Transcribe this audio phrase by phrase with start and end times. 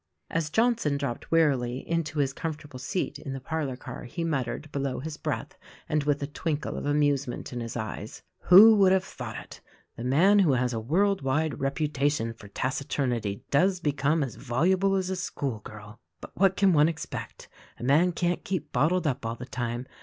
[0.31, 4.97] As Johnson dropped wearily into his comfortable seat in the parlor car he muttered, below
[4.99, 5.55] his breath
[5.87, 9.61] and with a twinkle of amusement in his eyes: "Who would have thought it!
[9.97, 15.11] The man who has a world wide reputation for taciturnity does become as voluble as
[15.11, 15.99] a school girl!
[16.19, 17.47] But, what can one expect;
[17.77, 19.85] a man can't keep bottled up all the time.